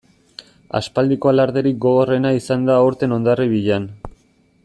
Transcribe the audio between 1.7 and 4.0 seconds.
gogorrena izan da aurten Hondarribian.